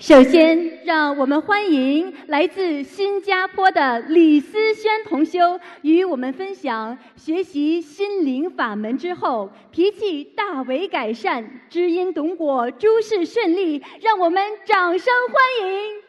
[0.00, 13.84] 首先，让我们欢迎来自新加坡的李思轩同修与我们分享学习心灵法门之后，脾气大为改善，知因懂果，诸事顺利。
[14.00, 15.99] 让我们掌声欢迎！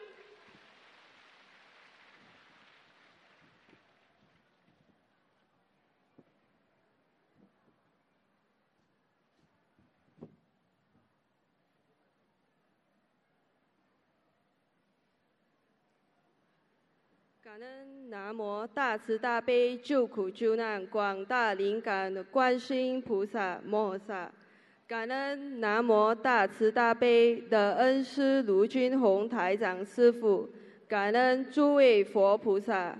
[17.52, 24.32] 感恩南无大慈大悲救苦救难广大灵感的观世音菩萨摩诃萨，
[24.88, 30.48] 感恩南无大慈大悲的恩师卢军宏台长师傅，
[30.88, 32.98] 感恩诸位佛菩萨，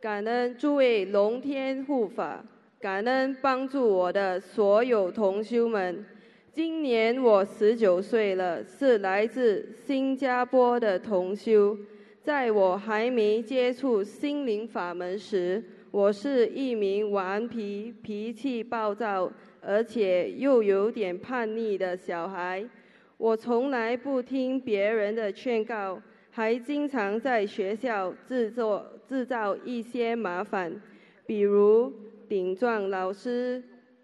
[0.00, 2.42] 感恩诸位龙天护法，
[2.80, 6.02] 感恩帮助我的所有同修们。
[6.50, 11.76] 今年我十九岁了，是来自新加坡的同修。
[12.22, 19.28] 在我还没接触心灵法门时，我是一名顽皮、脾气暴躁，
[19.60, 22.64] 而且又有点叛逆的小孩。
[23.16, 30.80] 我从来不听别人的劝告，还经常在学校制作制造一些麻烦，
[31.26, 31.92] 比如
[32.28, 33.60] 顶撞老师、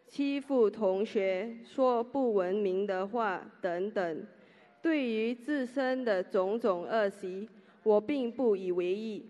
[0.08, 4.27] 欺负同学、说不文明的话等等。
[4.82, 7.48] 对于自身的种种恶习，
[7.89, 9.25] 我并不以为意，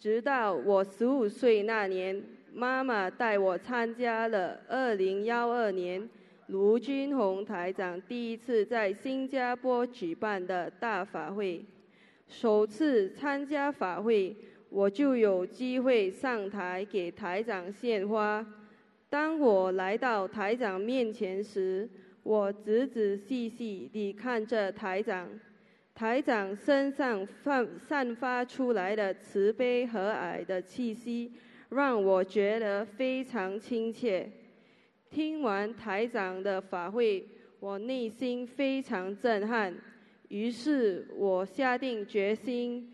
[0.00, 6.08] 直到我十五岁那年，妈妈带我参加了二零幺二年
[6.46, 11.62] 卢军宏台长第一次在新加坡举办的大法会。
[12.26, 14.34] 首次参加法会，
[14.70, 18.42] 我就有机会上台给台长献花。
[19.10, 21.86] 当我来到台长面前时，
[22.22, 25.28] 我仔仔细细地看着台长。
[25.98, 31.32] 台长身上散散发出来的慈悲和蔼的气息，
[31.70, 34.30] 让我觉得非常亲切。
[35.10, 37.26] 听完台长的法会，
[37.58, 39.74] 我内心非常震撼。
[40.28, 42.88] 于是我下定决心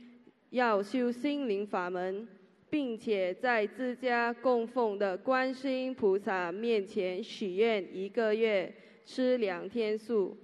[0.48, 2.26] 要修心灵法门，
[2.70, 8.72] 并且在自家供奉的观世音菩萨面前许愿一个月
[9.04, 10.34] 吃两天素。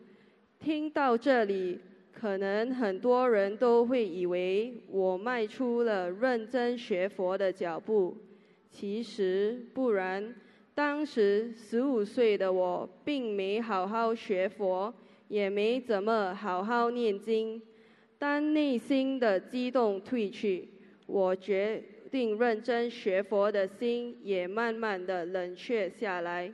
[0.59, 1.81] 听到这里。
[2.21, 8.15] 可能很多人都会以为我迈出了认真学佛的脚步，
[8.71, 10.35] 其实不然。
[10.75, 14.93] 当时十五岁的我，并没好好学佛，
[15.29, 17.61] 也没怎么好好念经。
[18.19, 20.69] 当内心的激动褪去，
[21.07, 26.53] 我决定认真学佛的心也慢慢的冷却下来。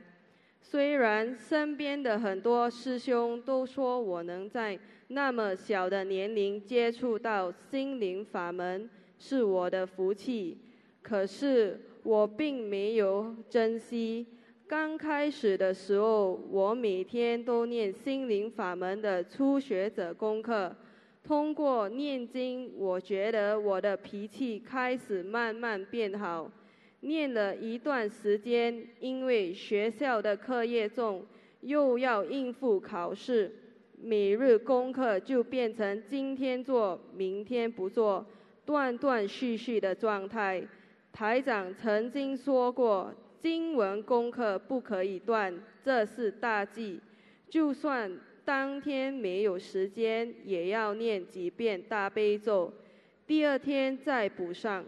[0.61, 4.79] 虽然身边的很多师兄都说我能在。
[5.09, 10.57] 那么小的年龄接触到心灵法门是我的福气，
[11.01, 14.25] 可是我并没有珍惜。
[14.67, 20.75] 刚开始的时候，我每天都念心灵法门的初学者功课。
[21.23, 26.51] 通过念经，我觉得我的脾气开始慢慢变好。
[27.01, 31.25] 念了一段时间，因为学校的课业重，
[31.61, 33.53] 又要应付考试。
[33.99, 38.23] 每日功课就变成今天做，明天不做，
[38.63, 40.63] 断断续续的状态。
[41.11, 45.51] 台长曾经说过，经文功课不可以断，
[45.83, 47.01] 这是大忌。
[47.49, 48.11] 就算
[48.45, 52.71] 当天没有时间，也要念几遍大悲咒，
[53.25, 54.85] 第二天再补上。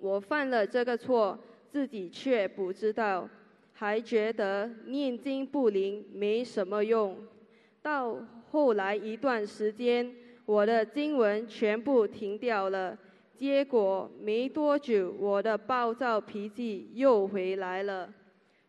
[0.00, 1.38] 我犯了这个错，
[1.68, 3.28] 自己却不知道，
[3.74, 7.18] 还觉得念经不灵，没什么用。
[7.86, 8.18] 到
[8.50, 10.12] 后来一段时间，
[10.44, 12.98] 我的经文全部停掉了。
[13.36, 18.12] 结果没多久，我的暴躁脾气又回来了。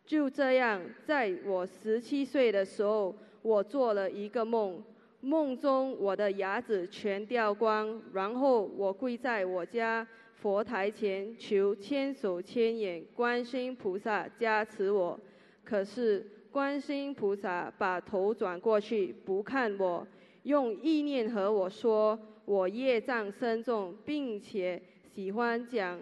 [0.06, 3.12] 就这样，在我十七岁的时候，
[3.42, 4.80] 我做了一个梦，
[5.20, 10.06] 梦中我的牙齿全掉光，然后我跪在我家
[10.36, 15.18] 佛台前求千手千眼观世音菩萨加持我。
[15.64, 16.24] 可是。
[16.50, 20.06] 观世音菩萨把头转过去不看我，
[20.44, 24.80] 用意念和我说：“我业障深重，并且
[25.14, 26.00] 喜欢讲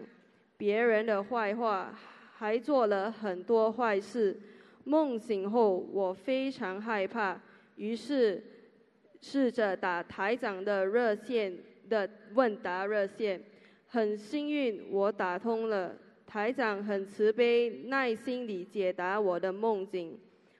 [0.56, 1.92] 别人的坏话，
[2.36, 4.38] 还做了很多坏事。”
[4.84, 7.40] 梦醒后，我非常害怕，
[7.74, 8.40] 于是
[9.20, 11.52] 试着打台长的热线
[11.88, 13.42] 的问答热线。
[13.88, 15.92] 很幸运，我打通了。
[16.24, 20.16] 台长很慈悲，耐心地解答我的梦境。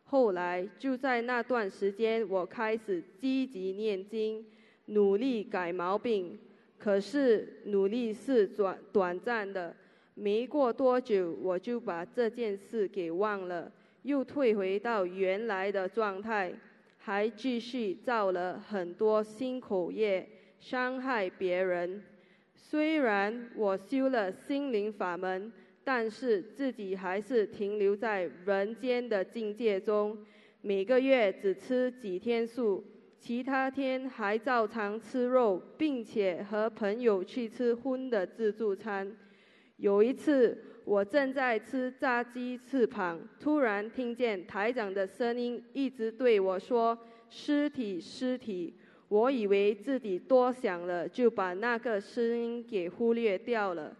[0.08, 4.46] 后来就在那段时间，我开始积极念经，
[4.86, 6.38] 努力改毛病。
[6.78, 9.74] 可是努力是短短暂的，
[10.14, 13.72] 没过多久我就把这件事给忘了，
[14.02, 16.52] 又退回到原来的状态，
[16.98, 20.28] 还继续造了很多新口业，
[20.60, 22.02] 伤害别人。
[22.54, 25.50] 虽然我修了心灵法门，
[25.86, 30.18] 但是自己还是停留在人间的境界中，
[30.60, 32.84] 每个月只吃几天素。
[33.20, 39.16] 其他天还照常吃肉，并且和朋友去吃荤的自助餐。
[39.76, 46.98] 有一次，我正在吃炸鸡翅膀，突然听见台长的声音一直对我说
[47.30, 48.74] ：“尸体，尸体。”
[49.08, 53.96] 我以为自己多想了，就把那个声音给忽略掉了。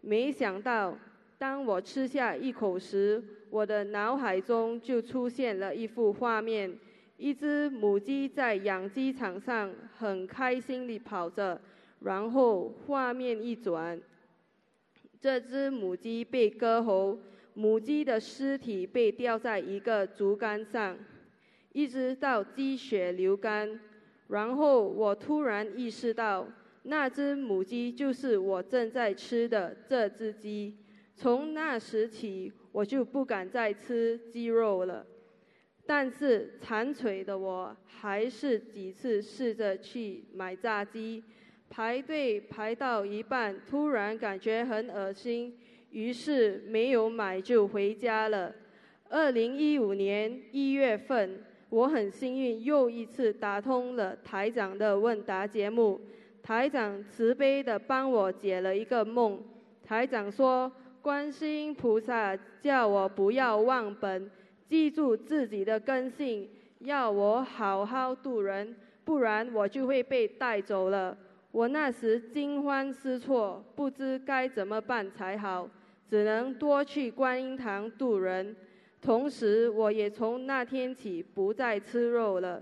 [0.00, 0.98] 没想到，
[1.38, 6.76] 当我吃下一口时，我的脑海中就出现了一幅画面。
[7.18, 11.58] 一只母鸡在养鸡场上很开心地跑着，
[12.00, 13.98] 然后画面一转，
[15.18, 17.18] 这只母鸡被割喉，
[17.54, 20.98] 母鸡的尸体被吊在一个竹竿上，
[21.72, 23.80] 一直到鸡血流干。
[24.28, 26.46] 然后我突然意识到，
[26.82, 30.76] 那只母鸡就是我正在吃的这只鸡。
[31.16, 35.04] 从那时起，我就不敢再吃鸡肉了。
[35.86, 41.24] 但是馋嘴的我，还是几次试着去买炸鸡，
[41.70, 45.56] 排队排到一半，突然感觉很恶心，
[45.90, 48.54] 于是没有买就回家了。
[49.08, 55.98] 二零一五年一月份，我很幸运又一次打通了台长的问答节目，
[56.42, 59.42] 台长慈悲的帮我解了一个梦。
[59.84, 60.70] 台长说，
[61.06, 64.28] 观世音菩萨叫我不要忘本。
[64.68, 66.50] 记住自己的根性，
[66.80, 68.74] 要我好好度人，
[69.04, 71.16] 不然我就会被带走了。
[71.52, 75.70] 我那时惊慌失措，不知该怎么办才好，
[76.10, 78.56] 只能多去观音堂度人。
[79.00, 82.60] 同时，我也从那天起不再吃肉了，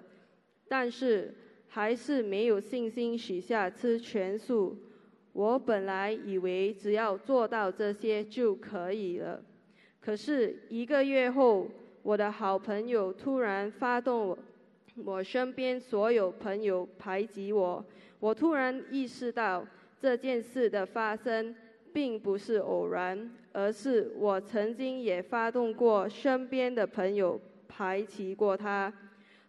[0.69, 1.33] 但是
[1.67, 4.77] 还是没有信心许下吃全素。
[5.35, 9.43] 我本来以为只要做到这些就可以了，
[10.01, 11.69] 可是一个月后。
[12.05, 14.39] 我的好朋友突然发动我，
[15.07, 17.83] 我身边所有朋友排挤我。
[18.21, 19.67] 我突然意识到
[19.99, 21.57] 这件事的发生
[21.95, 28.93] 并不是偶然，而是我曾经也发动过身边的朋友排挤过他。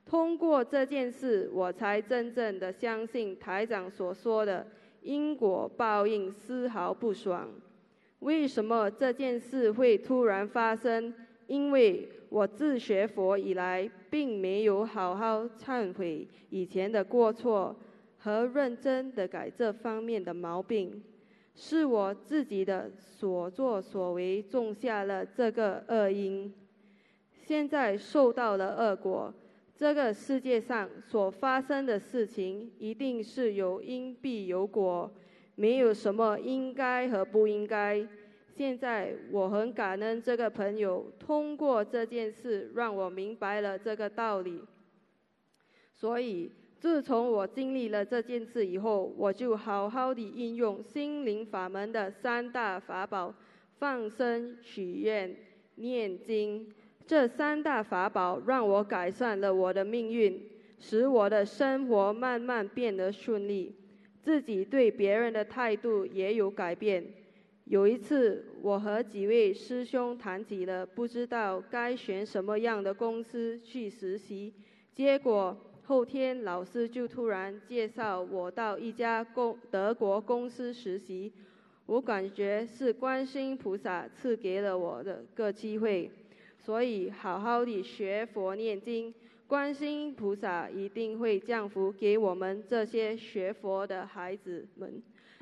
[0.06, 4.66] 通过这件事，我才真正的相信台长所说的
[5.06, 7.48] 因果报应丝毫不爽。
[8.20, 11.14] 为什么这件事会突然发生？
[11.46, 17.76] 因为我自学佛以来，并没有好好忏悔以前的过错
[18.18, 21.04] 和认真的改这方面的毛病，
[21.54, 26.52] 是我自己的所作所为种下了这个恶因，
[27.46, 29.32] 现在受到了恶果。
[29.78, 35.14] 这个世界上所发生的事情，一定是有因必有果，
[35.56, 38.08] 没有什么应该和不应该。
[38.56, 44.62] 现在我很感恩这个朋友，通过这件事让我明白了这个道理。
[45.94, 46.50] 所以
[46.80, 53.36] 自从我经历了这件事以后，我就好好的运用心灵法门的三大法宝：
[53.78, 55.36] 放生、许愿、
[55.76, 56.74] 念经。
[57.08, 60.42] 这三大法宝让我改善了我的命运，
[60.80, 63.76] 使我的生活慢慢变得顺利，
[64.22, 67.06] 自己对别人的态度也有改变。
[67.66, 74.54] 有一次，我和几位师兄谈起了不知道该选什么样的公司去实习，
[74.94, 81.32] 结果后天老师就突然介绍我到一家公德国公司实习，
[81.86, 86.12] 我感觉是观世音菩萨赐给了我的个机会，
[86.66, 89.14] 所以好好的学佛念经，
[89.46, 95.02] 观世音菩萨一定会降福给我们这些学佛的孩子们。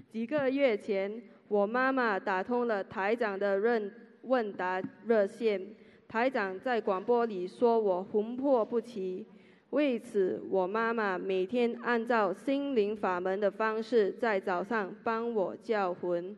[0.09, 1.21] 几个月前。
[1.49, 3.91] 我妈妈打通了台长的问
[4.23, 5.61] 问答热线，
[6.07, 9.23] 台长在广播里说我魂魄不齐，
[9.69, 16.35] 为此我妈妈每天按照心灵法门的方式在早上帮我叫魂。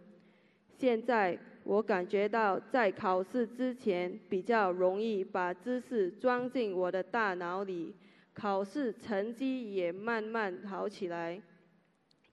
[0.77, 7.93] 现在我感觉到在考试之前比较容易把知识装进我的大脑里，
[8.33, 11.41] 考试成绩也慢慢好起来。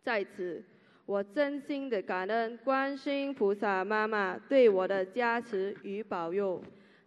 [0.05, 0.63] 在此。
[1.05, 6.63] 我真心的感恩观世音菩萨妈妈对我的加持与保佑，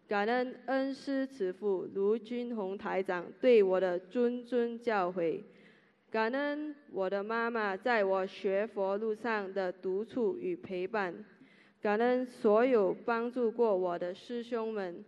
[0.05, 5.41] 感恩恩师慈父卢军宏台长对我的谆谆教诲，
[6.11, 11.15] 感恩我的妈妈在我学佛路上的督促与陪伴，
[11.85, 15.05] 感恩所有帮助过我的师兄们。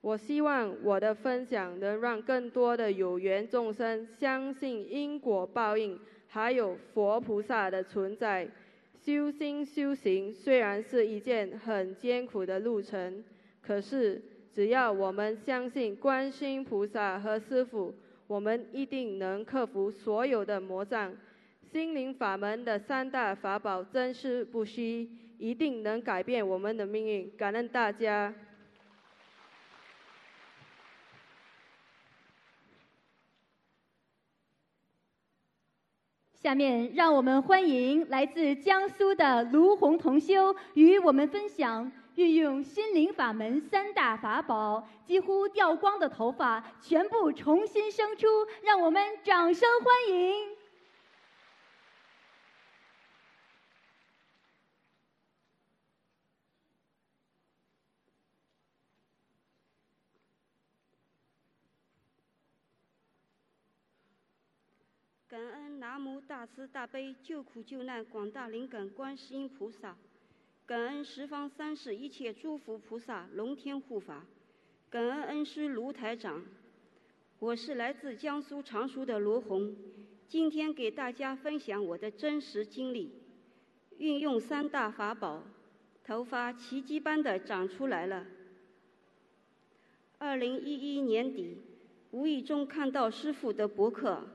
[0.00, 8.48] 我希望我的分享能让更多的有缘众生相信因果报应，还有佛菩萨的存在。
[9.04, 13.22] 修心修行虽然是一件很艰苦的路程，
[13.60, 14.22] 可是
[14.54, 17.94] 只要我们相信观世菩萨和师父，
[18.26, 21.14] 我们一定能克服所有的魔障。
[21.70, 25.06] 心灵法门的三大法宝真实不虚，
[25.44, 27.30] 一定能改变我们的命运。
[27.36, 28.34] 感恩大家。
[36.32, 48.26] 下面让我们欢迎来自江苏的卢红同修与我们分享运用心灵法门三大法宝，几乎掉光的头发全部重新生出，
[48.62, 50.54] 让我们掌声欢迎。
[65.26, 69.94] 感恩南无大慈大悲救苦救难广大灵感观世音菩萨，
[70.64, 74.24] 感恩十方三世一切诸佛菩萨龙天护法，
[74.88, 76.42] 感恩恩师卢台长。
[77.38, 79.76] 我是来自江苏常熟的罗红，
[80.26, 83.12] 今天给大家分享我的真实经历。
[83.98, 85.42] 运用三大法宝，
[86.02, 88.24] 头发奇迹般的长出来了。
[90.16, 91.58] 二零一一年底，
[92.10, 94.26] 无意中看到师傅的博客。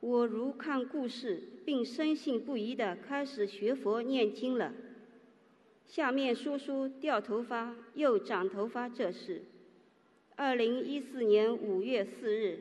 [0.00, 4.72] 我如看故事，并深信不疑地开始学佛念经了。
[5.86, 9.42] 下面说说掉头发又长头发这事。
[10.36, 12.60] 二零一四年五月四日，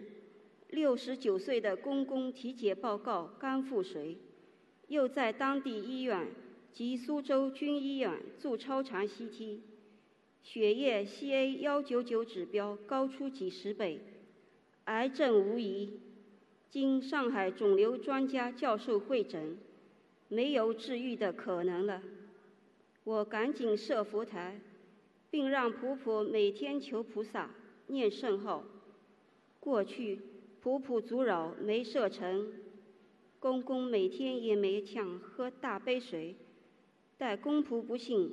[0.72, 4.17] 六十九岁的公公体检报告肝腹水，
[4.88, 6.27] 又在当地医院
[6.74, 9.60] 及苏州军医院做超长 CT，
[10.41, 14.00] 血液 CA 幺九九指标高出几十倍，
[14.86, 16.00] 癌症无疑。
[16.69, 19.57] 经上海肿瘤专家教授会诊，
[20.27, 22.03] 没有治愈的可能了。
[23.05, 24.59] 我赶紧设佛台，
[25.29, 27.50] 并让婆婆每天求菩萨
[27.88, 28.65] 念圣号。
[29.62, 30.19] 过去
[30.62, 32.51] 婆婆阻扰没设成，
[33.39, 36.36] 公公每天也没抢喝大杯水。
[37.17, 38.29] 待公婆不信，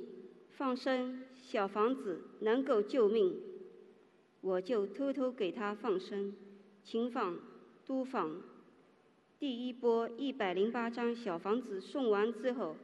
[0.57, 3.39] 放生小房子能够救命，
[4.41, 6.35] 我就偷偷给他放生，
[6.83, 7.39] 轻放。
[7.85, 8.41] 都放，
[9.37, 12.75] 第一波一百零八张小房子送完之后，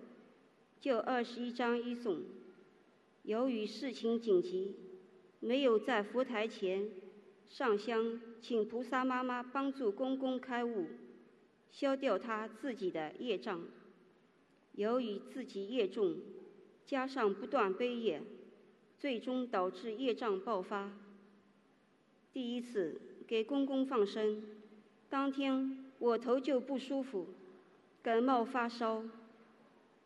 [0.79, 2.21] 就二十一张一送。
[3.23, 4.75] 由于事情紧急，
[5.39, 6.87] 没有在佛台前
[7.49, 10.85] 上香，请菩萨妈妈帮助公公开悟，
[11.71, 13.61] 消掉他自己的业障。
[14.73, 16.17] 由于自己业重，
[16.85, 18.21] 加上不断背业，
[18.99, 20.95] 最终导致业障爆发。
[22.31, 24.60] 第一次给公公放生。
[25.11, 27.27] 当天我头就不舒服，
[28.01, 29.03] 感冒发烧。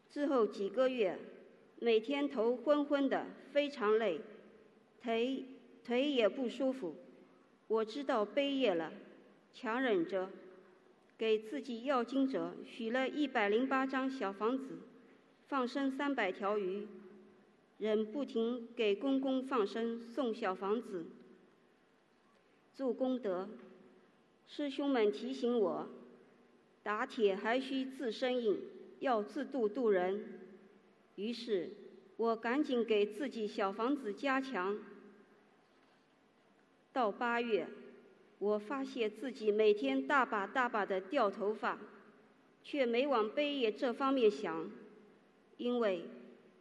[0.10, 1.20] 之后几个月，
[1.80, 4.20] 每天头昏昏的，非常累，
[5.00, 5.46] 腿
[5.84, 6.96] 腿也不舒服。
[7.68, 8.92] 我知道背业了，
[9.54, 10.28] 强忍着，
[11.20, 14.80] 给自己要经者许了一百零八张小房子，
[15.48, 16.88] 放生三百条鱼，
[17.78, 21.06] 仍不停给公公放生送小房子，
[22.74, 23.48] 做功德。
[24.48, 25.90] 师兄们提醒我，
[26.84, 28.60] 打铁还需自身硬，
[29.00, 30.40] 要自度度人。
[31.16, 31.72] 于是，
[32.18, 34.78] 我赶紧给自己小房子加强。
[36.94, 37.68] 到八月，
[38.40, 41.80] 我发现自己每天大把大把的掉头发，
[42.64, 44.72] 却没往悲业这方面想，
[45.58, 46.06] 因为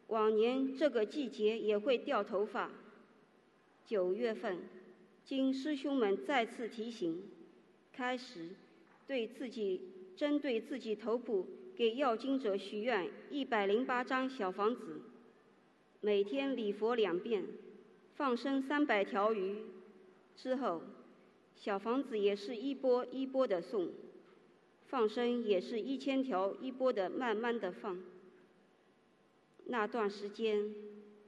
[0.09, 2.71] 往年这个季节也会掉头发。
[3.85, 4.59] 九月份，
[5.25, 7.23] 经师兄们再次提醒。
[7.97, 8.49] 开始
[9.07, 9.81] 对自己
[10.17, 11.47] 针对自己头部
[11.77, 15.01] 给要经者许愿一百零八张小房子，
[16.01, 17.45] 每天礼佛两遍，
[18.17, 19.59] 放生三百条鱼。
[20.37, 20.83] 之后，
[21.55, 23.91] 小房子也是一波一波的送，
[24.89, 28.03] 放生也是一千条一波的慢慢的放。
[29.67, 30.75] 那段时间，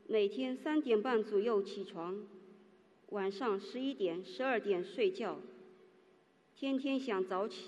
[0.09, 2.27] 每天三点半左右起床，
[3.11, 5.39] 晚上十一点、十二点睡觉。
[6.59, 7.67] 天天想早起，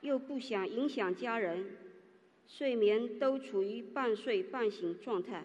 [0.00, 1.76] 又不想影响家人，
[2.48, 5.44] 睡眠都处于半睡半醒状态，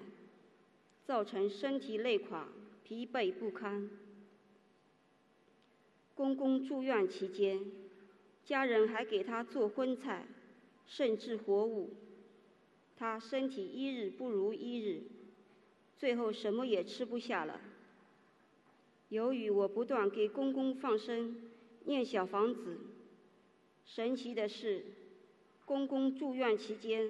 [1.04, 2.48] 造成身体累垮、
[2.86, 3.90] 疲惫不堪。
[6.14, 7.60] 公公住院期间，
[8.46, 10.26] 家人还给他做荤菜，
[10.88, 11.90] 甚至活物。
[12.96, 15.04] 他身体一日不如一日，
[15.98, 17.60] 最后什么也吃不下了。
[19.10, 21.36] 由于我不断给公公放生、
[21.86, 22.80] 念小房子，
[23.86, 24.84] 神奇的是，
[25.66, 27.10] 公公住院期间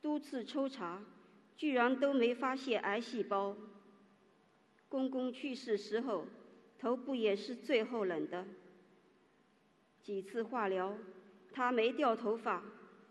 [0.00, 1.02] 多次抽查，
[1.56, 3.56] 居然都没发现癌细胞。
[4.88, 6.26] 公公去世时候，
[6.78, 8.46] 头部也是最后冷的。
[10.02, 10.96] 几次化疗，
[11.52, 12.62] 他没掉头发，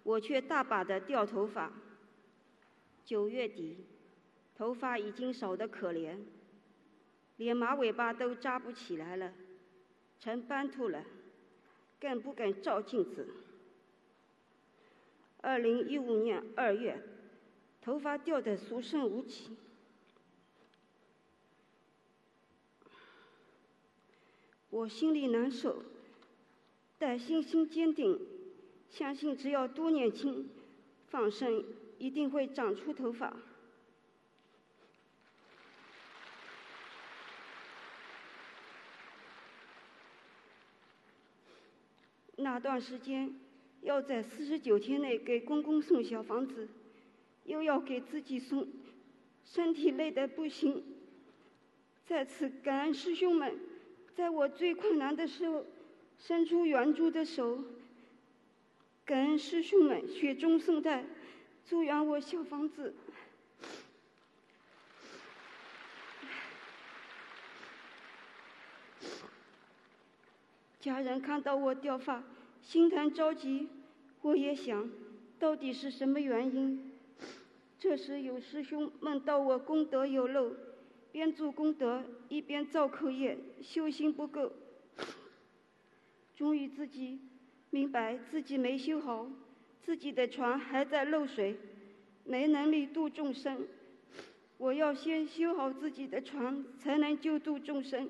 [0.03, 1.71] 我却大把的掉头发。
[3.05, 3.77] 九月底，
[4.55, 6.17] 头发已经少得可怜，
[7.37, 9.33] 连马尾巴都扎不起来了，
[10.19, 11.03] 成斑秃了，
[11.99, 13.27] 更不敢照镜子。
[15.41, 17.01] 二零一五年二月，
[17.81, 19.55] 头发掉得所剩无几，
[24.69, 25.83] 我心里难受，
[26.97, 28.19] 但信心坚定，
[28.89, 30.49] 相信只要多年轻，
[31.07, 31.63] 放生。
[32.01, 33.35] 一定会长出头发。
[42.41, 43.33] 那段时间，
[43.81, 46.67] 要在四十九天内给公公送小房子，
[47.45, 48.67] 又要给自己送，
[49.45, 50.83] 身体累得不行。
[52.05, 53.53] 再次感恩师兄们，
[54.15, 55.65] 在我最困难的时候，
[56.17, 57.63] 伸出援助的手。
[59.05, 61.05] 感恩师兄们雪中送炭。
[61.65, 62.95] 祝愿我小房子。
[70.79, 72.23] 家人看到我掉发，
[72.61, 73.67] 心疼着急。
[74.21, 74.89] 我也想，
[75.37, 76.91] 到底是什么原因？
[77.77, 80.53] 这时有师兄梦到我功德有漏，
[81.11, 84.51] 边做功德一边造口业，修心不够。
[86.35, 87.19] 终于自己
[87.69, 89.27] 明白自己没修好。
[89.81, 91.55] 自己的船还在漏水，
[92.23, 93.65] 没能力渡众生。
[94.57, 98.09] 我要先修好自己的船，才能救度众生。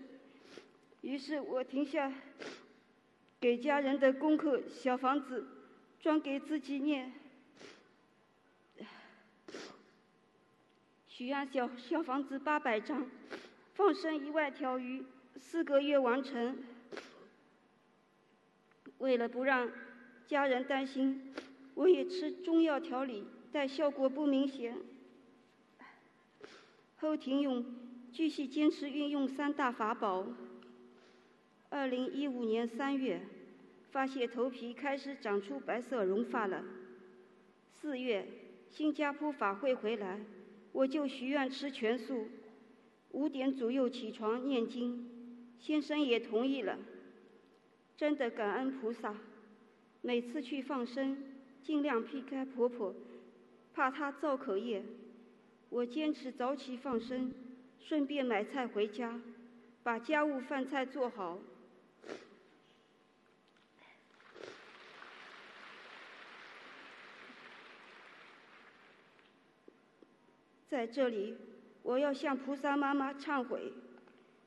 [1.01, 2.11] 于是我停下
[3.39, 5.47] 给家人的功课，小房子
[5.99, 7.13] 专给自己念，
[11.07, 13.09] 许愿小小房子八百张，
[13.75, 15.05] 放生一万条鱼，
[15.37, 16.57] 四个月完成。
[18.97, 19.71] 为了不让
[20.27, 21.33] 家人担心。
[21.75, 23.23] 我也吃中药调理，
[23.53, 24.75] 但效果不明显。
[26.97, 27.63] 后停用，
[28.11, 30.27] 继续坚持运用三大法宝。
[31.71, 33.21] 二零一五年三月，
[33.91, 36.63] 发现头皮开始长出白色绒发了。
[37.71, 38.27] 四月，
[38.69, 40.19] 新加坡法会回来，
[40.71, 42.27] 我就许愿吃全素，
[43.11, 45.07] 五点左右起床念经，
[45.59, 46.79] 先生也同意了。
[47.95, 49.15] 真的感恩菩萨，
[50.01, 51.17] 每次去放生。
[51.61, 52.95] 尽量避开婆婆，
[53.73, 54.81] 怕她造口业。
[55.69, 57.31] 我坚持早起放生，
[57.79, 59.21] 顺便买菜回家，
[59.83, 61.37] 把家务饭菜做好。
[70.69, 71.35] 在这里，
[71.81, 73.73] 我要向菩萨妈妈忏悔：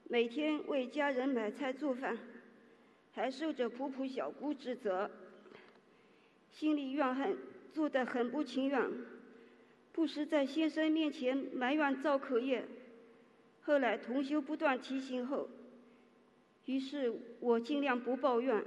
[0.04, 2.16] 每天为家人买菜做饭，
[3.10, 5.10] 还受着婆婆小姑指责。
[6.52, 7.36] 心里怨恨，
[7.72, 8.88] 做得很不情愿，
[9.90, 12.66] 不时在先生面前埋怨造口业。
[13.62, 15.48] 后来同修不断提醒后，
[16.66, 18.64] 于是我尽量不抱怨，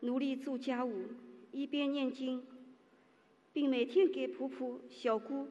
[0.00, 1.04] 努力做家务，
[1.52, 2.44] 一边念经，
[3.52, 5.46] 并每天给婆婆、小姑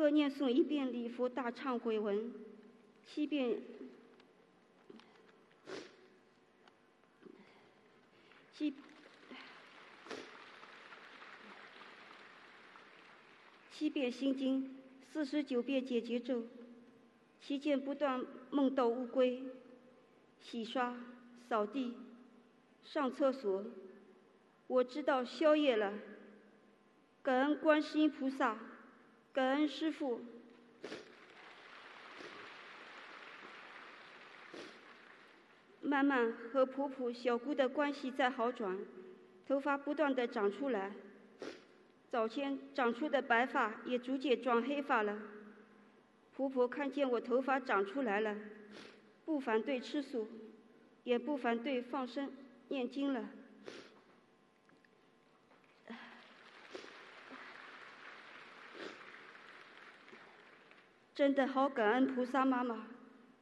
[0.00, 2.32] 各念诵一遍礼佛大忏悔文，
[3.06, 3.60] 七遍，
[8.54, 8.72] 七。
[13.70, 14.74] 七遍心经，
[15.12, 16.44] 四十九遍解结咒，
[17.42, 19.42] 期间不断梦到乌龟，
[20.40, 20.96] 洗刷、
[21.46, 21.94] 扫地、
[22.84, 23.66] 上厕所，
[24.66, 25.92] 我知道宵夜了。
[27.20, 28.58] 感恩观世音菩萨，
[29.32, 30.20] 感恩师父。
[35.82, 38.78] 慢慢和婆婆、小姑的关系在好转，
[39.46, 40.92] 头发不断的长出来。
[42.10, 45.18] 早先长出的白发也逐渐转黑发了。
[46.32, 48.36] 婆婆看见我头发长出来了，
[49.24, 50.28] 不反对吃素，
[51.04, 52.32] 也不反对放生
[52.68, 53.28] 念经了。
[61.20, 62.86] 真的好感恩菩萨妈妈，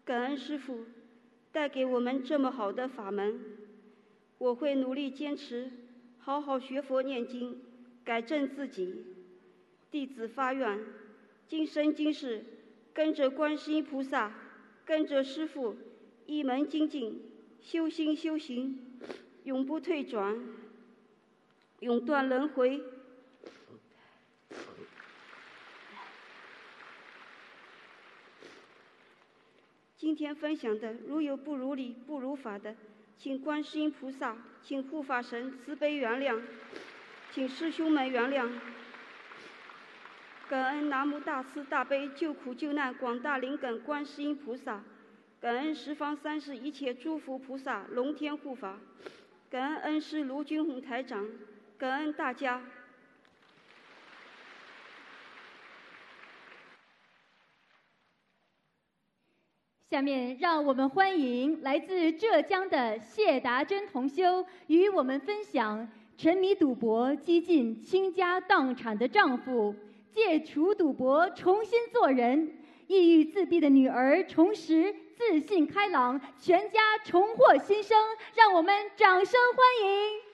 [0.04, 0.80] 感恩师父，
[1.52, 3.40] 带给我们这么好的法门。
[4.38, 5.70] 我会努力坚持，
[6.18, 7.60] 好好学佛念经，
[8.04, 9.04] 改正自己。
[9.92, 10.76] 弟子发愿，
[11.46, 12.44] 今生今世
[12.92, 14.32] 跟着观世音菩萨，
[14.84, 15.76] 跟着师父
[16.26, 17.22] 一门精进，
[17.60, 18.76] 修心修行，
[19.44, 20.36] 永不退转，
[21.78, 22.82] 永断轮回。
[30.08, 32.74] 今天分享的，如有不如理、不如法的，
[33.18, 36.40] 请观世音菩萨，请护法神慈悲原谅，
[37.30, 38.48] 请师兄们原谅。
[40.48, 44.82] 感恩南无大慈大悲救苦救难广大灵感观世音菩萨，
[45.42, 48.80] 感恩十方三世一切诸佛菩萨龙天护法，
[49.50, 51.28] 感恩恩师卢军宏台长，
[51.76, 52.62] 感恩大家。
[59.90, 69.74] 下面让我们欢迎来自浙江的谢达珍同修与我们分享沉迷赌博、几近倾家荡产的丈夫
[70.12, 72.48] 戒除赌博、重新做人；
[72.86, 77.96] 抑郁自闭的女儿重拾自信开朗，全家重获新生。
[78.34, 80.27] 让我们掌声欢迎！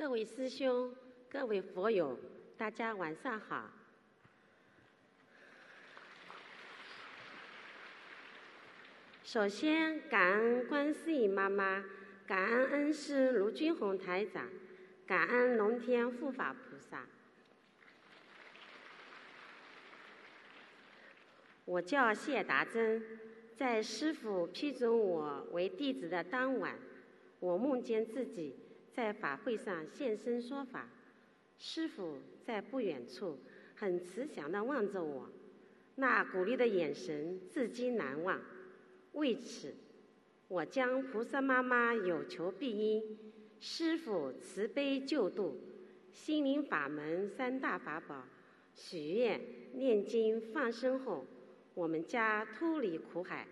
[0.00, 0.94] 各位师兄、
[1.28, 2.18] 各位佛友，
[2.56, 3.70] 大家晚上好。
[9.22, 11.84] 首先，感恩观世音妈妈，
[12.26, 14.48] 感恩恩师卢军宏台长，
[15.06, 17.06] 感恩龙天护法菩萨。
[21.66, 23.04] 我叫谢达珍，
[23.54, 26.78] 在师傅批准我为弟子的当晚，
[27.38, 28.56] 我梦见自己。
[28.92, 30.88] 在法会上现身说法，
[31.58, 33.38] 师傅在不远处
[33.76, 35.28] 很慈祥地望着我，
[35.94, 38.40] 那鼓励的眼神至今难忘。
[39.12, 39.74] 为此，
[40.48, 43.18] 我将菩萨妈妈有求必应、
[43.60, 45.60] 师傅慈悲救度、
[46.12, 48.24] 心灵法门三大法宝
[48.74, 49.40] 许愿、
[49.74, 51.24] 念经、放生后，
[51.74, 53.46] 我们家脱离苦海，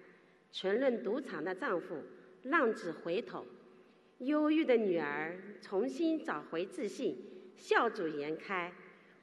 [0.53, 2.03] 纯论赌场的丈夫
[2.45, 3.45] 浪子回头。
[4.19, 7.17] 忧郁的女儿重新找回自信，
[7.57, 8.73] 笑逐颜开；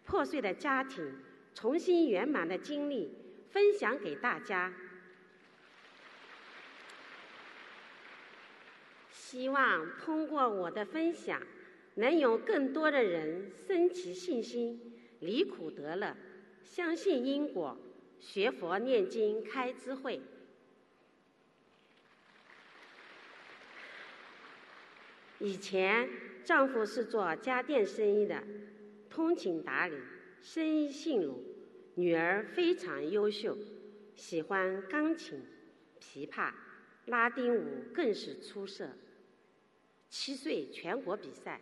[0.05, 1.19] 破碎的家庭
[1.53, 3.11] 重新圆满的经历，
[3.49, 4.73] 分享给大家。
[9.11, 11.41] 希望通过我的分享，
[11.95, 16.15] 能有更多的人升起信心，离苦得乐，
[16.63, 17.77] 相信因果，
[18.21, 20.21] 学佛念经开智慧。
[25.45, 26.09] 以前
[26.43, 28.43] 丈夫是做家电生意的，
[29.07, 29.95] 通情达理，
[30.41, 31.39] 生意兴隆。
[31.93, 33.55] 女儿非常优秀，
[34.15, 35.39] 喜欢钢琴、
[36.01, 36.51] 琵琶、
[37.05, 38.89] 拉丁舞，更是出色。
[40.09, 41.61] 七岁全国比赛，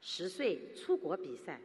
[0.00, 1.60] 十岁出国比赛，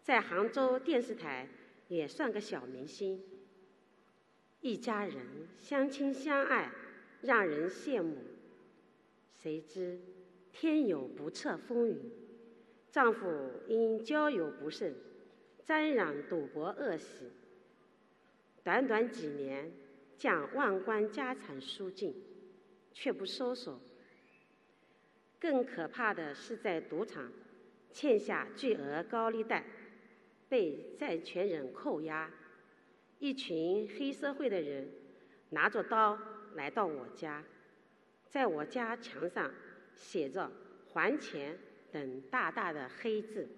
[0.00, 1.48] 在杭州电视台
[1.88, 3.20] 也算个小明星。
[4.60, 5.16] 一家人
[5.58, 6.70] 相亲相爱，
[7.20, 8.16] 让人羡慕。
[9.32, 9.98] 谁知？
[10.60, 11.96] 天有不测风云，
[12.90, 13.28] 丈夫
[13.68, 14.92] 因交友不慎，
[15.62, 17.30] 沾染赌博恶习，
[18.64, 19.70] 短短几年
[20.16, 22.12] 将万贯家产输尽，
[22.92, 23.80] 却不收手。
[25.38, 27.32] 更可怕的是，在赌场
[27.92, 29.64] 欠下巨额高利贷，
[30.48, 32.28] 被债权人扣押，
[33.20, 34.90] 一群黑社会的人
[35.50, 36.18] 拿着刀
[36.56, 37.44] 来到我家，
[38.28, 39.54] 在我家墙上。
[39.98, 40.50] 写着
[40.88, 41.58] “还钱”
[41.92, 43.48] 等大大的黑字，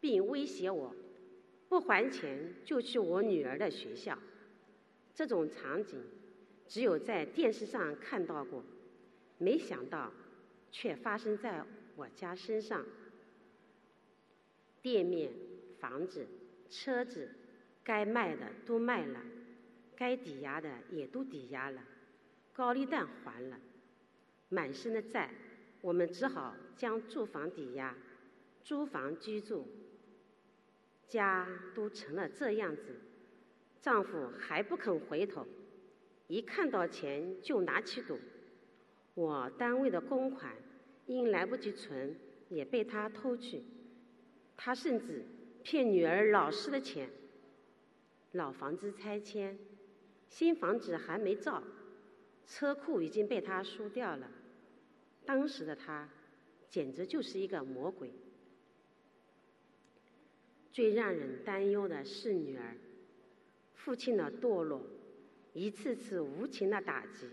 [0.00, 0.94] 并威胁我，
[1.68, 4.16] 不还钱就去我女儿的学校。
[5.14, 6.02] 这种场景
[6.66, 8.64] 只有在电视上看到过，
[9.38, 10.12] 没想到
[10.70, 11.64] 却发生在
[11.96, 12.84] 我家身上。
[14.80, 15.32] 店面、
[15.78, 16.26] 房子、
[16.70, 17.28] 车子，
[17.82, 19.20] 该卖的都卖了，
[19.96, 21.82] 该抵押的也都抵押了，
[22.52, 23.58] 高利贷还了。
[24.48, 25.30] 满身的债，
[25.80, 27.96] 我们只好将住房抵押，
[28.62, 29.66] 租房居住。
[31.06, 32.96] 家都成了这样子，
[33.80, 35.46] 丈夫还不肯回头，
[36.26, 38.18] 一看到钱就拿起赌。
[39.14, 40.56] 我单位的公款
[41.06, 42.16] 因来不及存，
[42.48, 43.62] 也被他偷去。
[44.56, 45.24] 他甚至
[45.62, 47.10] 骗女儿老师的钱。
[48.32, 49.56] 老房子拆迁，
[50.28, 51.62] 新房子还没造。
[52.46, 54.30] 车库已经被他输掉了。
[55.24, 56.08] 当时的他，
[56.68, 58.12] 简直就是一个魔鬼。
[60.72, 62.76] 最让人担忧的是女儿，
[63.74, 64.82] 父亲的堕落，
[65.52, 67.28] 一次次无情的打击，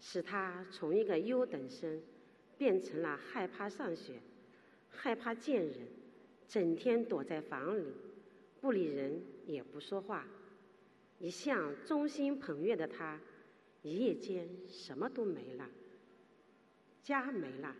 [0.00, 2.02] 使他从一个优等生
[2.58, 4.14] 变成了害怕上学、
[4.90, 5.86] 害怕见人，
[6.48, 7.86] 整天躲在房里，
[8.60, 10.26] 不理人也不说话。
[11.18, 13.20] 一向忠心捧月的他，
[13.82, 15.68] 一夜间什么都没了，
[17.02, 17.74] 家没了，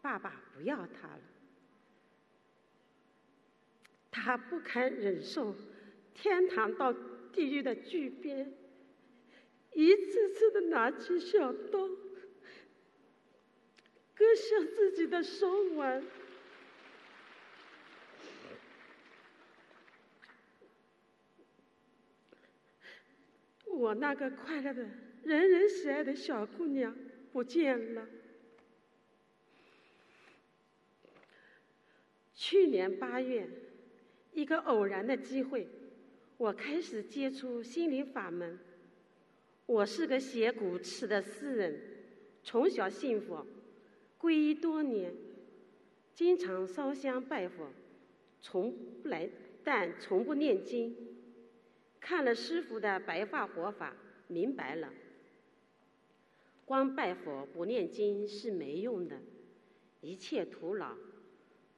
[0.00, 1.20] 爸爸不要他了。
[4.10, 5.54] 他不堪忍受
[6.14, 6.92] 天堂到
[7.32, 8.52] 地狱的巨变，
[9.72, 11.88] 一次次的拿起小刀，
[14.14, 16.04] 割下自己的手腕。
[23.80, 24.86] 我那个快乐的、
[25.24, 26.94] 人人喜爱的小姑娘
[27.32, 28.06] 不见了。
[32.34, 33.48] 去年八月，
[34.34, 35.66] 一个偶然的机会，
[36.36, 38.58] 我开始接触心灵法门。
[39.64, 41.80] 我是个写古词的诗人，
[42.44, 43.46] 从小信佛，
[44.20, 45.14] 皈依多年，
[46.12, 47.70] 经常烧香拜佛，
[48.42, 49.26] 从不来，
[49.64, 51.09] 但从不念经。
[52.00, 53.94] 看了师傅的白发活法，
[54.26, 54.92] 明白了，
[56.64, 59.20] 光拜佛不念经是没用的，
[60.00, 60.96] 一切徒劳。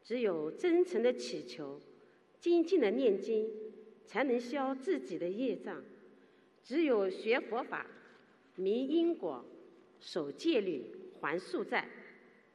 [0.02, 1.80] 只有真诚的祈求，
[2.38, 3.50] 精进的念经，
[4.06, 5.82] 才能消自己的业障。
[6.62, 7.86] 只有学佛法，
[8.54, 9.44] 明因果，
[10.00, 10.84] 守戒律，
[11.20, 11.88] 还宿债，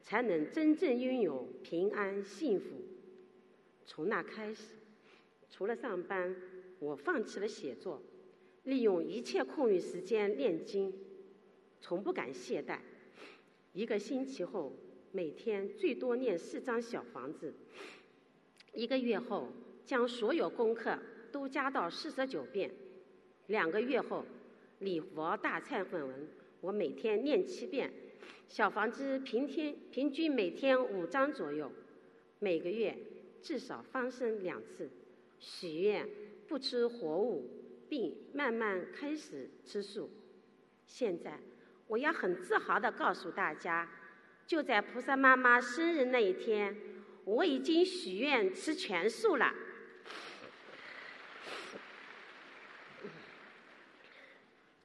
[0.02, 2.68] 才能真正拥有平安幸福。
[3.86, 4.76] 从那开始，
[5.52, 6.36] 除了上班。
[6.80, 8.02] 我放弃了写作，
[8.64, 10.94] 利用一切空余时间念经，
[11.82, 12.80] 从不敢懈怠。
[13.74, 14.74] 一个星期后，
[15.12, 17.52] 每天最多念四张小房子；
[18.74, 19.50] 一个月后，
[19.86, 21.00] 将所有功课
[21.32, 22.70] 都加到四十九遍；
[23.48, 24.26] 两个月后，
[24.80, 26.28] 礼佛大忏悔文
[26.62, 27.92] 我每天念七遍，
[28.48, 31.72] 小房子平天平均每天五张左右，
[32.40, 32.96] 每个月
[33.42, 34.90] 至少放生两次，
[35.40, 36.08] 许愿。
[36.48, 40.10] 不吃活物，并慢慢开始吃素。
[40.86, 41.40] 现在，
[41.88, 43.90] 我要很自豪地告诉大家，
[44.46, 46.76] 就在菩萨妈妈生日那一天，
[47.26, 49.54] 我已经许愿吃全素了。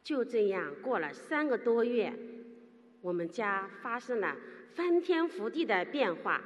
[0.02, 2.12] 就这样过了三个多月，
[3.00, 4.36] 我们家发生了
[4.74, 6.42] 翻天覆地的变化。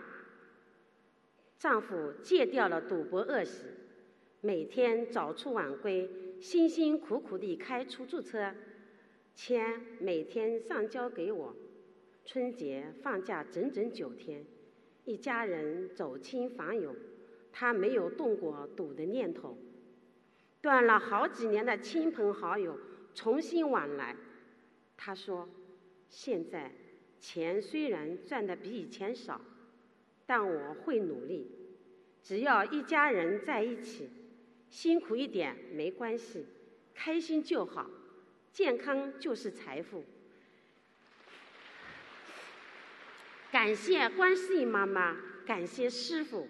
[1.58, 3.64] 丈夫戒掉了赌博恶习。
[4.46, 6.08] 每天早出晚归，
[6.40, 8.54] 辛辛苦苦地开出租车，
[9.34, 11.56] 钱每天上交给我。
[12.24, 14.44] 春节放假整整九天，
[15.04, 16.94] 一家人走亲访友，
[17.50, 19.58] 他没有动过赌的念头。
[20.60, 22.78] 断了好几年的亲朋好友
[23.16, 24.14] 重新往来，
[24.96, 25.48] 他说
[26.08, 26.70] ：“现在
[27.18, 29.40] 钱虽然赚的比以前少，
[30.24, 31.50] 但我会努力，
[32.22, 34.08] 只要一家人在一起。”
[34.76, 36.44] 辛苦一点没关系，
[36.94, 37.90] 开心就好，
[38.52, 40.04] 健康就是财富。
[43.50, 46.46] 感谢观世音妈妈，感谢师傅，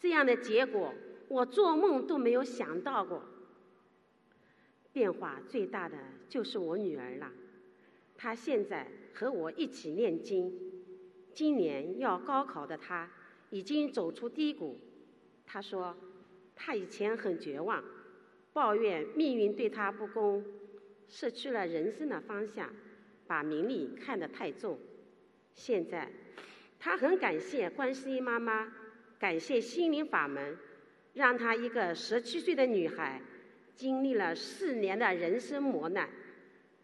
[0.00, 0.92] 这样的结果
[1.28, 3.22] 我做梦都没有想到过。
[4.92, 5.96] 变化最大的
[6.28, 7.30] 就是我女儿了，
[8.16, 10.52] 她现在和我一起念经。
[11.32, 13.08] 今年要高考的她
[13.50, 14.80] 已经走出低谷，
[15.46, 15.96] 她说。
[16.54, 17.82] 他以前很绝望，
[18.52, 20.44] 抱怨命运对他不公，
[21.08, 22.70] 失去了人生的方向，
[23.26, 24.78] 把名利看得太重。
[25.54, 26.10] 现在，
[26.78, 28.72] 他很感谢观世音妈妈，
[29.18, 30.56] 感谢心灵法门，
[31.14, 33.20] 让他一个十七岁的女孩，
[33.74, 36.08] 经历了四年的人生磨难，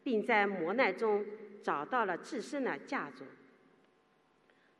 [0.02, 1.24] 并在磨难中
[1.62, 3.24] 找到了自身的价值。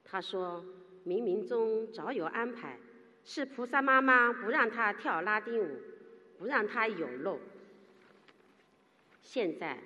[0.05, 0.65] 他说
[1.07, 2.79] ：“冥冥中早有安排。”
[3.31, 5.77] 是菩萨妈妈不让他跳拉丁舞，
[6.39, 7.39] 不让他有肉。
[9.21, 9.79] 现在，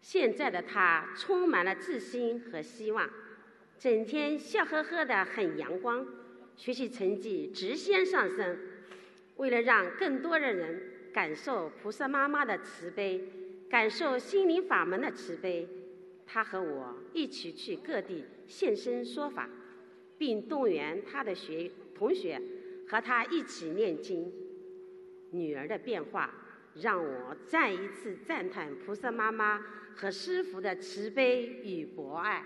[0.00, 3.08] 现在的他充满了自信和希望，
[3.78, 6.04] 整天笑呵呵的，很阳光，
[6.56, 8.58] 学习成绩直线上升。
[9.36, 13.28] 为了让更多的人感受菩萨妈妈的慈悲，
[13.70, 15.68] 感受心灵法门的慈悲，
[16.26, 19.48] 他和我一起去各地现身说法，
[20.18, 22.42] 并动员他的学同学。
[22.88, 24.32] 和他一起念经，
[25.30, 26.32] 女儿的变化
[26.74, 29.64] 让我再一次赞叹菩萨妈妈
[29.96, 32.44] 和师父的慈悲与博爱。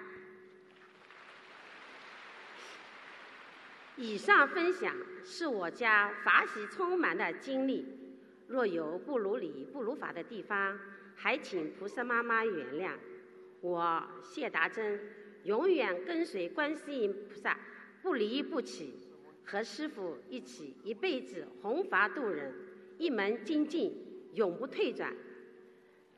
[3.96, 4.94] 以上分享
[5.24, 7.86] 是我家法喜充满的经历，
[8.46, 10.78] 若有不如理、不如法的地方，
[11.14, 12.92] 还请菩萨妈妈原谅。
[13.62, 15.00] 我谢达珍
[15.44, 17.58] 永远跟随观世音菩萨
[18.02, 18.92] 不离不弃，
[19.46, 22.52] 和师父一起一辈子弘法度人，
[22.98, 23.94] 一门精进，
[24.34, 25.14] 永不退转。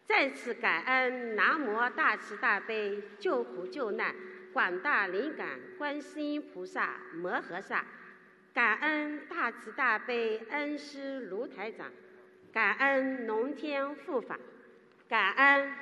[0.06, 4.16] 再次感恩南无大慈大悲救苦救难
[4.54, 7.84] 广大灵感观世音菩萨摩诃萨，
[8.54, 11.92] 感恩大慈大悲恩师卢台长，
[12.50, 14.40] 感恩龙天护法，
[15.06, 15.74] 感恩。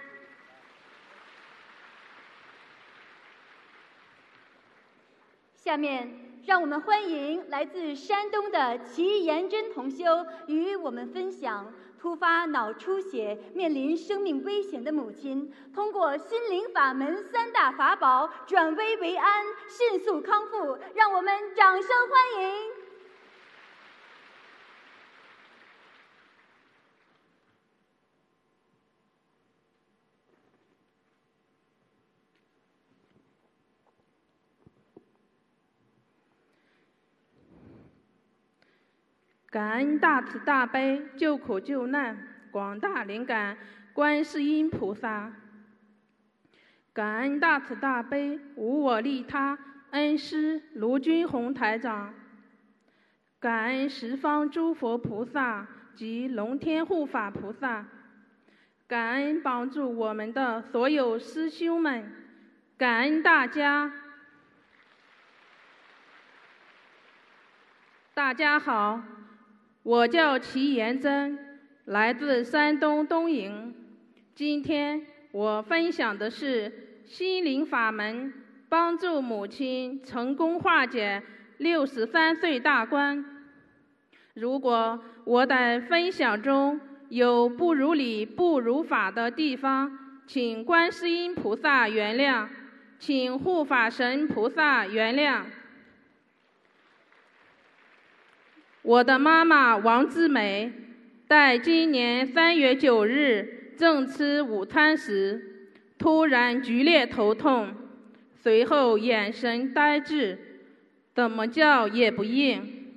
[5.54, 11.74] 下面，让我们欢迎来自山东的齐延珍同修与我们分享。
[11.98, 22.75] 突发脑出血，面临生命危险的母亲，通过心灵法门三大法宝转危为安，迅速康复，让我们掌声欢迎！
[39.56, 42.14] 感恩大慈大悲救苦救难
[42.50, 43.56] 广大灵感
[43.94, 45.32] 观世音菩萨，
[46.92, 49.58] 感恩大慈大悲无我利他
[49.92, 52.12] 恩师卢军宏台长，
[53.40, 57.86] 感恩十方诸佛菩萨及龙天护法菩萨，
[58.86, 62.12] 感恩帮助我们的所有师兄们，
[62.76, 63.90] 感恩大家。
[68.12, 69.15] 大家好。
[69.86, 71.38] 我叫齐延珍，
[71.84, 73.72] 来自山东东营。
[74.34, 76.72] 今天我分享的是
[77.04, 78.32] 心灵法门，
[78.68, 81.22] 帮助母亲成功化解
[81.58, 83.24] 六十三岁大关。
[84.34, 89.96] 如果我在分享中有不如理、不如法的地方，
[90.26, 92.48] 请观世音菩萨原谅，
[92.98, 95.42] 请护法神菩萨原谅。
[98.86, 100.72] 我的妈妈王志美，
[101.26, 107.74] 在今年三月九日正吃午餐时，突然剧烈头痛，
[108.40, 110.38] 随后眼神呆滞，
[111.12, 112.94] 怎么叫也不应。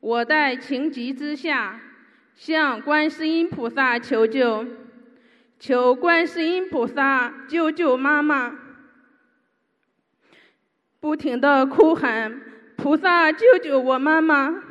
[0.00, 1.80] 我在情急之下，
[2.36, 4.66] 向观世音菩萨求救，
[5.58, 8.58] 求观世音菩萨救救妈妈，
[11.00, 12.38] 不停的哭喊
[12.76, 14.64] ：“菩萨救救我妈妈！”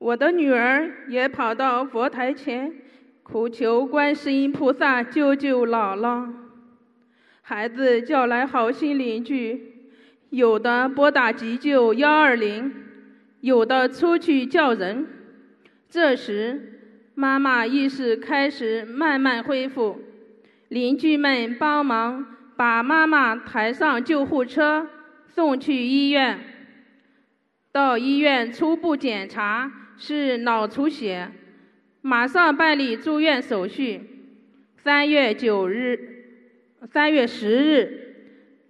[0.00, 2.72] 我的女儿也跑到佛台前，
[3.22, 6.26] 苦求观世音菩萨救救姥姥。
[7.42, 9.90] 孩子叫来好心邻居，
[10.30, 12.72] 有的拨打急救幺二零，
[13.42, 15.06] 有的出去叫人。
[15.90, 16.80] 这时，
[17.14, 20.00] 妈妈意识开始慢慢恢复，
[20.68, 22.24] 邻居们帮忙
[22.56, 24.86] 把妈妈抬上救护车，
[25.26, 26.40] 送去医院。
[27.70, 29.70] 到医院初步检查。
[30.00, 31.30] 是脑出血，
[32.00, 34.00] 马上办理住院手续。
[34.78, 36.24] 三月九日、
[36.90, 38.14] 三月十日，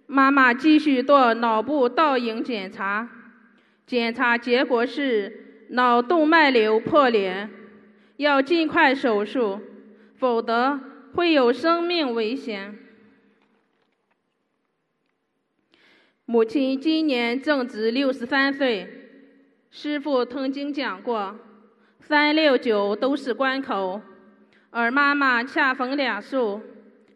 [0.07, 3.09] 妈妈继续做脑部倒影检查，
[3.87, 7.47] 检查结果是脑动脉瘤破裂，
[8.17, 9.61] 要尽快手术，
[10.17, 10.81] 否则
[11.13, 12.77] 会有生命危险。
[16.25, 18.97] 母亲今年正值六十三岁。
[19.73, 21.33] 师傅曾经讲过，
[22.01, 24.01] 三六九都是关口，
[24.69, 26.59] 而妈妈恰逢两数，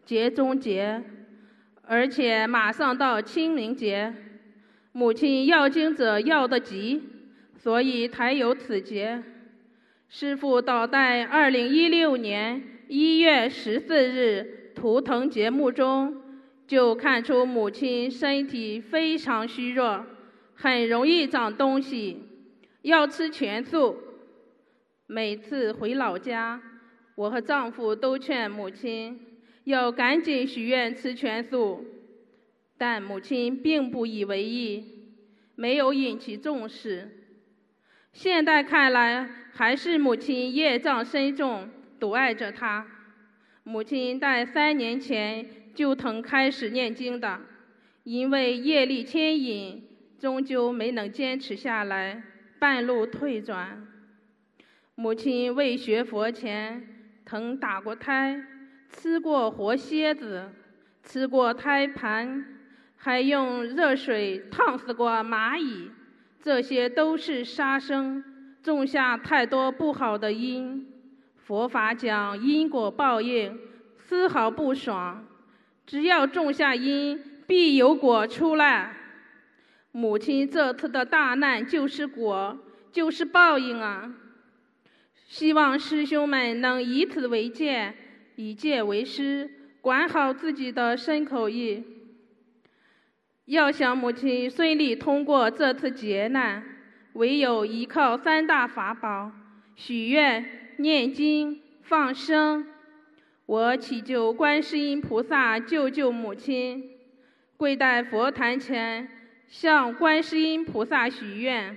[0.06, 1.02] 节中节，
[1.82, 4.14] 而且马上到清明节，
[4.92, 7.02] 母亲要经者要得急，
[7.58, 9.22] 所以才有此节。
[10.08, 16.22] 师傅早在二零一六年一月十四日图腾节目中，
[16.66, 20.06] 就看出母亲身体非常虚弱，
[20.54, 22.22] 很容易长东西。
[22.86, 23.98] 要吃全素。
[25.08, 26.62] 每次回老家，
[27.16, 29.20] 我和丈夫都劝母亲
[29.64, 31.84] 要赶紧许愿吃全素，
[32.78, 34.84] 但母亲并不以为意，
[35.56, 37.08] 没有引起重视。
[38.12, 41.68] 现在看来，还是母亲业障深重，
[41.98, 42.86] 阻碍着她。
[43.64, 47.40] 母亲在三年前就曾开始念经的，
[48.04, 49.82] 因为业力牵引，
[50.20, 52.22] 终究没能坚持下来。
[52.58, 53.86] 半路退转，
[54.94, 56.82] 母亲未学佛前
[57.24, 58.42] 曾打过胎，
[58.88, 60.48] 吃过活蝎子，
[61.02, 62.44] 吃过胎盘，
[62.96, 65.90] 还用热水烫死过蚂蚁，
[66.40, 68.24] 这些都是杀生，
[68.62, 70.86] 种下太多不好的因。
[71.36, 73.58] 佛法讲因果报应，
[73.98, 75.24] 丝毫不爽。
[75.86, 78.94] 只要种下因，必有果出来。
[79.96, 82.58] 母亲这次的大难就是果，
[82.92, 84.14] 就是报应啊！
[85.26, 87.94] 希望师兄们能以此为戒，
[88.34, 91.82] 以戒为师，管好自己的身口意。
[93.46, 96.62] 要想母亲顺利通过这次劫难，
[97.14, 99.32] 唯有依靠三大法宝：
[99.76, 102.66] 许愿、念经、放生。
[103.46, 106.90] 我祈求观世音菩萨救救母亲，
[107.56, 109.08] 跪在佛坛前，
[109.48, 111.76] 向观世音菩萨许愿：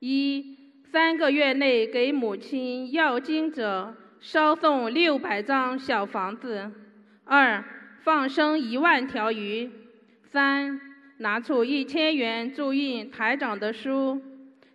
[0.00, 0.56] 一、
[0.90, 6.70] 三个月内给母亲要经者烧送六百张小房子；
[7.24, 7.64] 二、
[8.02, 9.70] 放生一万条鱼；
[10.30, 10.80] 三、
[11.18, 14.20] 拿出一千元助印台长的书；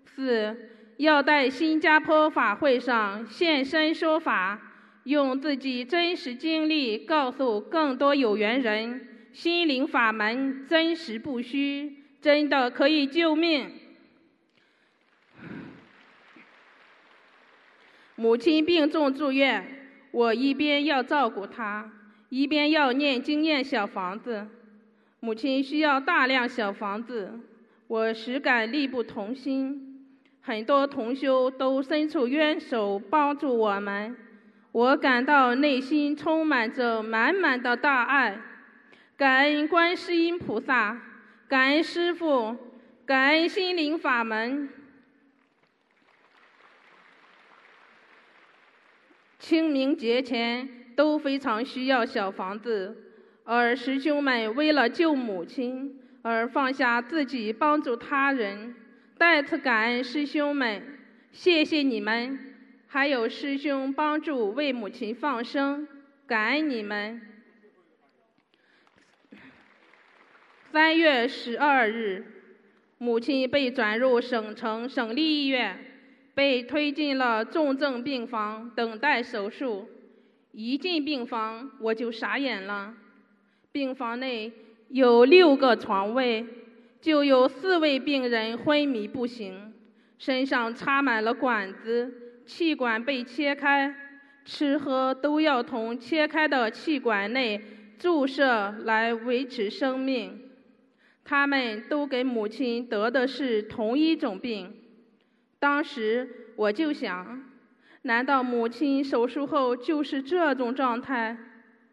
[0.05, 0.55] 四、
[0.97, 4.61] 要在新加坡法会上现身说法。
[5.05, 9.07] 用自己真实经历告诉更多有缘人，
[9.39, 13.71] 心灵法门真实不虚，真的可以救命。
[18.17, 19.65] 母亲病重住院，
[20.11, 21.89] 我一边要照顾她，
[22.27, 24.45] 一边要念经念小房子。
[25.21, 27.39] 母亲需要大量小房子，
[27.87, 30.05] 我实感力不从心。
[30.41, 34.17] 很多同修都伸出援手帮助我们。
[34.73, 38.37] 我感到内心充满着满满的大爱，
[39.19, 40.97] 感恩观世音菩萨，
[41.49, 42.55] 感恩师父，
[43.05, 44.69] 感恩心灵法门。
[49.37, 52.95] 清明节前都非常需要小房子，
[53.43, 58.73] 而师兄们为了救母亲而放下自己帮助他人，
[59.17, 60.81] 再次感恩师兄们，
[61.33, 62.55] 谢谢你们。
[62.87, 65.85] 还有师兄帮助为母亲放生，
[66.25, 67.21] 感恩你们。
[70.71, 72.23] 三月十二日，
[72.99, 75.79] 母亲被转入省城省立医院，
[76.35, 79.89] 被推进了重症病房等待手术。
[80.51, 82.93] 一进病房我就傻眼了，
[83.71, 84.51] 病房内
[84.89, 86.45] 有六个床位，
[87.01, 89.73] 就有四位病人昏迷不醒，
[90.19, 92.13] 身上插满了管子。
[92.45, 93.95] 气管被切开，
[94.45, 97.59] 吃喝都要从切开的气管内
[97.97, 100.48] 注射来维持生命。
[101.29, 104.73] 他们都跟母亲得的是同一种病。
[105.59, 107.43] 当时我就想，
[108.01, 111.37] 难道母亲手术后就是这种状态？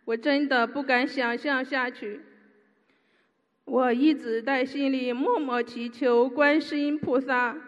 [0.06, 2.22] 我真的不敢想象下去。
[3.66, 7.58] 我一直在心里默默祈求观世音菩萨。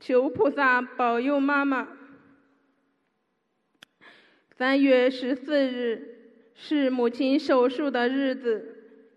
[0.00, 1.86] 求菩萨保佑妈妈。
[4.56, 8.73] 三月十四日是母亲手术的日子，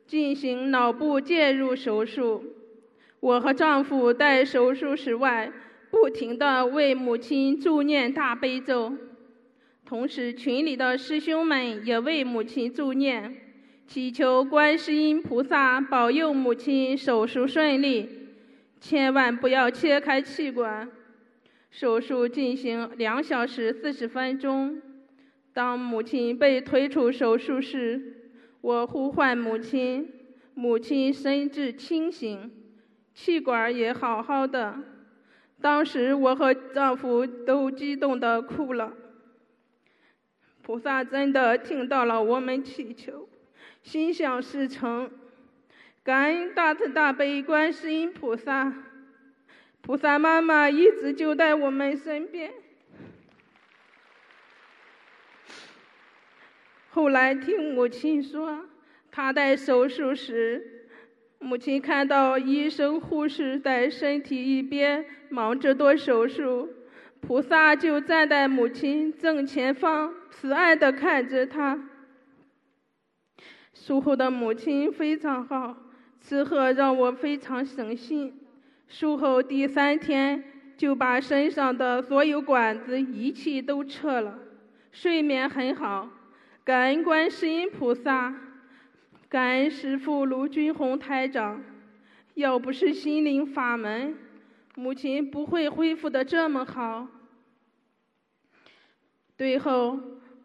[0.08, 2.44] 进行脑部介入手术。
[3.20, 5.52] 我和丈夫在手术室外
[5.92, 8.94] 不停地为母亲助念大悲咒，
[9.86, 13.36] 同时群里的师兄们也为母亲助念，
[13.86, 18.10] 祈求观世音菩萨保佑母亲手术顺利。
[18.80, 20.88] 千万不要切开气管。
[21.72, 24.82] 手术进行两小时四十分钟。
[25.54, 28.17] 当母亲被推出手术室，
[28.68, 30.12] 我呼唤母亲，
[30.54, 32.52] 母亲神志清醒，
[33.14, 34.78] 气管也好好的。
[35.62, 38.92] 当时我和丈夫都激动的哭了。
[40.62, 43.30] 菩萨真的听到了我们祈求，
[43.84, 45.10] 心想事成。
[46.04, 48.84] 感恩大慈大悲观世音菩萨，
[49.80, 52.52] 菩萨妈妈一直就在我们身边。
[56.98, 58.66] 后来听母亲说，
[59.12, 60.88] 她在手术时，
[61.38, 66.68] 母亲看到医生护士在身体一边忙着做手术，
[67.22, 71.88] 菩萨就站在母亲正前方，慈爱的看着她。
[73.76, 75.78] 术后的母亲非常好。
[76.20, 78.34] 吃喝让我非常省心。
[78.88, 80.44] 术后第三天
[80.76, 84.40] 就把身上的所有管子、仪器都撤了，
[84.92, 86.10] 睡眠很好。
[86.68, 88.36] 感恩观世音菩萨，
[89.30, 91.64] 感恩师父卢军宏台长。
[92.34, 94.18] 要不是心灵法门，
[94.76, 97.08] 母亲不会恢复的这么好。
[99.38, 99.98] 最后，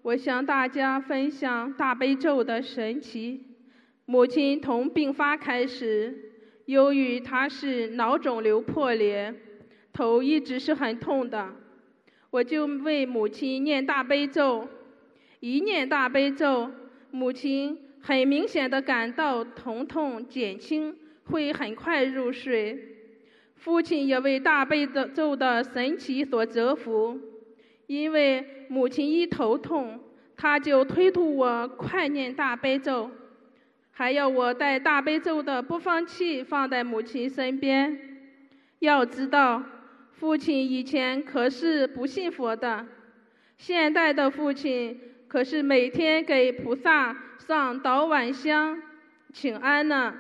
[0.03, 3.45] 我向大家分享大悲咒的神奇。
[4.05, 6.17] 母亲从病发开始，
[6.67, 9.35] 由于她是脑肿瘤破裂，
[9.93, 11.53] 头一直是很痛的，
[12.31, 14.69] 我就为母亲念大悲咒。
[15.43, 16.71] 一念大悲咒，
[17.11, 22.79] 母亲很明显的感到疼痛减轻，会很快入睡。
[23.57, 27.19] 父亲也为大悲咒的神奇所折服，
[27.89, 29.99] 因为母亲一头痛，
[30.37, 33.11] 他就推脱我快念大悲咒，
[33.91, 37.99] 还要我带大悲咒的播放器放在母亲身边。
[38.79, 39.61] 要知道，
[40.13, 42.87] 父亲以前可是不信佛的，
[43.59, 45.01] 现代的父亲。
[45.33, 48.83] 可是每天给菩萨上早晚香，
[49.33, 50.15] 请安呢。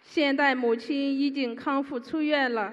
[0.00, 2.72] 现在母亲已经康复出院了，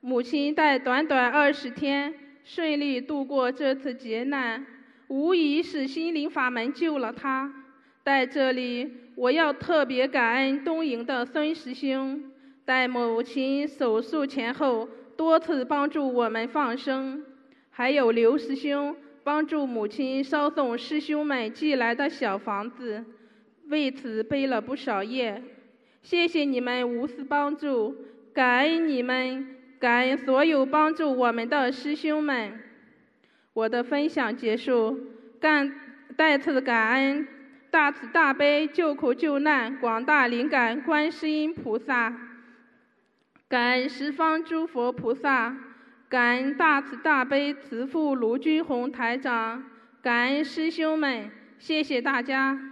[0.00, 2.12] 母亲在短短二十天
[2.42, 4.66] 顺利度过这次劫难，
[5.06, 7.54] 无疑是心灵法门救了她。
[8.02, 12.20] 在这里，我要特别感恩东营的孙师兄，
[12.64, 14.88] 在母亲手术前后
[15.18, 17.24] 多次帮助我们放生。
[17.70, 18.94] 还有刘师兄
[19.24, 23.04] 帮助母亲捎送师兄们寄来的小房子，
[23.66, 25.42] 为此背了不少业。
[26.02, 27.96] 谢谢你们无私帮助，
[28.32, 32.60] 感恩你们，感恩所有帮助我们的师兄们。
[33.54, 35.00] 我的分享结束，
[35.40, 35.74] 感
[36.16, 37.26] 再次感恩
[37.72, 42.16] 大慈大悲救苦救难广大灵感观世音菩萨，
[43.48, 45.56] 感恩十方诸佛菩萨。
[46.08, 49.62] 感恩大慈大悲慈父卢军宏台长，
[50.00, 52.67] 感恩师兄们，谢谢大家。